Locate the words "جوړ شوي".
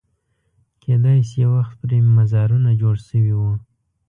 2.81-3.33